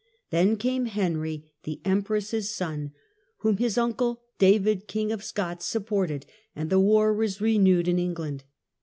[0.31, 2.91] Then came Henry, the empress's son,
[3.41, 8.43] whom his uncle, David King of Scots, supported, and the war was renewed in England.